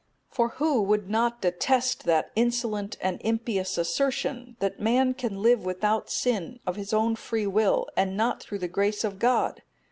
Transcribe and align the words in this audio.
For 0.31 0.49
who 0.57 0.81
would 0.81 1.11
not 1.11 1.43
detest 1.43 2.05
that 2.05 2.31
insolent 2.35 2.97
and 3.01 3.21
impious 3.23 3.77
assertion, 3.77 4.57
'That 4.59 4.79
man 4.79 5.13
can 5.13 5.43
live 5.43 5.63
without 5.63 6.09
sin 6.09 6.59
of 6.65 6.75
his 6.75 6.91
own 6.91 7.15
free 7.15 7.45
will, 7.45 7.87
and 7.95 8.17
not 8.17 8.41
through 8.41 8.57
the 8.65 8.67
grace 8.67 9.03
of 9.03 9.19
God? 9.19 9.61